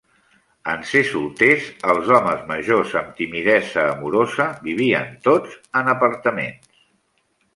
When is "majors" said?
2.51-2.95